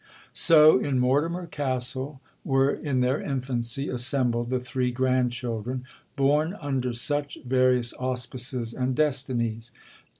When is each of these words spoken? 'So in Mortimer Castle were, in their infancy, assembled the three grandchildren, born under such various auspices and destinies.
'So 0.33 0.79
in 0.79 0.97
Mortimer 0.97 1.45
Castle 1.45 2.21
were, 2.43 2.71
in 2.71 3.01
their 3.01 3.21
infancy, 3.21 3.87
assembled 3.87 4.49
the 4.49 4.59
three 4.59 4.89
grandchildren, 4.89 5.83
born 6.15 6.57
under 6.59 6.91
such 6.91 7.37
various 7.45 7.93
auspices 7.93 8.73
and 8.73 8.95
destinies. 8.95 9.71